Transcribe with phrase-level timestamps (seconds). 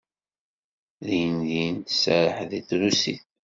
[1.05, 3.23] Dindin tserreḥ deg trusit.